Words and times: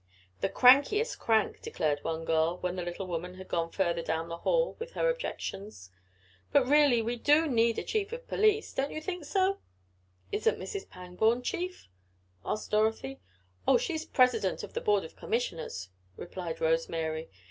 "The 0.39 0.49
crankiest 0.49 1.19
crank," 1.19 1.61
declared 1.61 2.03
one 2.03 2.25
girl, 2.25 2.57
when 2.57 2.75
the 2.75 2.81
little 2.81 3.05
woman 3.05 3.35
had 3.35 3.47
gone 3.47 3.69
further 3.69 4.01
down 4.01 4.29
the 4.29 4.37
hall 4.39 4.75
with 4.79 4.93
her 4.93 5.07
objections. 5.07 5.91
"But, 6.51 6.67
really, 6.67 7.03
we 7.03 7.17
need 7.17 7.77
a 7.77 7.83
chief 7.83 8.11
of 8.11 8.27
police. 8.27 8.73
Don't 8.73 8.89
you 8.89 8.99
think 8.99 9.25
so?" 9.25 9.59
"Isn't 10.31 10.57
Mrs. 10.57 10.89
Pangborn 10.89 11.43
chief?" 11.43 11.87
asked 12.43 12.71
Dorothy. 12.71 13.19
"Oh, 13.67 13.77
she's 13.77 14.03
president 14.03 14.63
of 14.63 14.73
the 14.73 14.81
board 14.81 15.03
of 15.05 15.15
commissioners," 15.15 15.89
replied 16.17 16.59
Rose 16.59 16.89
Mary. 16.89 17.29